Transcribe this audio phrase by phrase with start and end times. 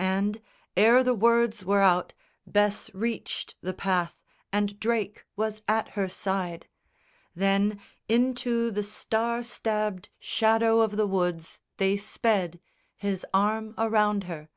[0.00, 0.40] And
[0.74, 2.14] ere the words were out
[2.46, 4.16] Bess reached the path,
[4.50, 6.66] and Drake was at her side.
[7.34, 7.78] Then
[8.08, 12.58] into the star stabbed shadow of the woods They sped,
[12.96, 14.48] his arm around her.